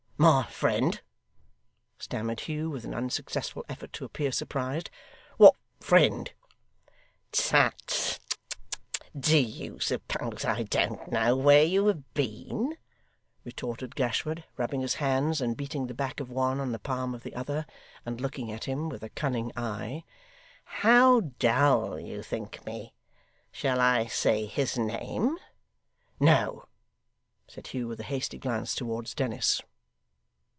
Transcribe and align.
'My 0.21 0.43
friend!' 0.43 1.01
stammered 1.97 2.41
Hugh, 2.41 2.69
with 2.69 2.85
an 2.85 2.93
unsuccessful 2.93 3.65
effort 3.67 3.91
to 3.93 4.05
appear 4.05 4.31
surprised. 4.31 4.91
'What 5.37 5.55
friend?' 5.79 6.31
'Tut 7.31 7.73
tut 7.87 8.19
do 9.19 9.39
you 9.39 9.79
suppose 9.79 10.45
I 10.45 10.61
don't 10.61 11.11
know 11.11 11.35
where 11.35 11.63
you 11.63 11.87
have 11.87 12.13
been?' 12.13 12.77
retorted 13.43 13.95
Gashford, 13.95 14.43
rubbing 14.57 14.81
his 14.81 14.93
hands, 14.93 15.41
and 15.41 15.57
beating 15.57 15.87
the 15.87 15.95
back 15.95 16.19
of 16.19 16.29
one 16.29 16.59
on 16.59 16.71
the 16.71 16.77
palm 16.77 17.15
of 17.15 17.23
the 17.23 17.33
other, 17.33 17.65
and 18.05 18.21
looking 18.21 18.51
at 18.51 18.65
him 18.65 18.89
with 18.89 19.01
a 19.01 19.09
cunning 19.09 19.51
eye. 19.57 20.03
'How 20.65 21.21
dull 21.39 21.99
you 21.99 22.21
think 22.21 22.63
me! 22.63 22.93
Shall 23.51 23.81
I 23.81 24.05
say 24.05 24.45
his 24.45 24.77
name?' 24.77 25.39
'No,' 26.19 26.67
said 27.47 27.65
Hugh, 27.69 27.87
with 27.87 27.99
a 27.99 28.03
hasty 28.03 28.37
glance 28.37 28.75
towards 28.75 29.15
Dennis. 29.15 29.63